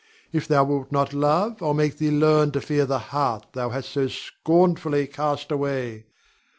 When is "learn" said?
2.09-2.49